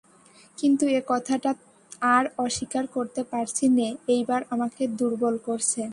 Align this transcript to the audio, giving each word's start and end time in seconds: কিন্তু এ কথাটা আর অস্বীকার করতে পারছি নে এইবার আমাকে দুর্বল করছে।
কিন্তু 0.57 0.83
এ 0.89 1.01
কথাটা 1.07 1.51
আর 2.11 2.23
অস্বীকার 2.37 2.85
করতে 2.87 3.21
পারছি 3.23 3.65
নে 3.77 3.87
এইবার 4.07 4.41
আমাকে 4.49 4.83
দুর্বল 4.99 5.35
করছে। 5.47 5.81